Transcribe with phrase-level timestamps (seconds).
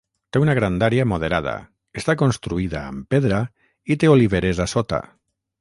[0.35, 1.53] Té una grandària moderada,
[2.03, 3.43] està construïda amb pedra
[3.95, 5.05] i té oliveres a sota.